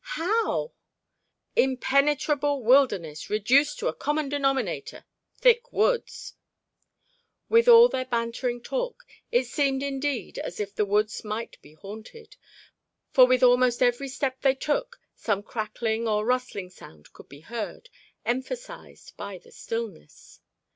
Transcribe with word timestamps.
"How?" 0.15 0.73
"Impenetrable 1.55 2.63
wilderness—reduced 2.63 3.77
to 3.77 3.87
a 3.87 3.93
common 3.93 4.29
denominator, 4.29 5.05
thick 5.35 5.71
woods." 5.71 6.33
Withal 7.49 7.87
their 7.87 8.05
bantering 8.05 8.63
talk, 8.63 9.05
it 9.31 9.45
seemed 9.45 9.83
indeed 9.83 10.39
as 10.39 10.59
if 10.59 10.73
the 10.73 10.85
woods 10.87 11.23
might 11.23 11.61
be 11.61 11.73
haunted, 11.75 12.35
for 13.11 13.27
with 13.27 13.43
almost 13.43 13.83
every 13.83 14.07
step 14.07 14.41
they 14.41 14.55
took 14.55 14.99
some 15.13 15.43
crackling 15.43 16.07
or 16.07 16.25
rustling 16.25 16.71
sound 16.71 17.13
could 17.13 17.29
be 17.29 17.41
heard, 17.41 17.87
emphasized 18.25 19.15
by 19.17 19.37
the 19.37 19.51
stillness. 19.51 20.39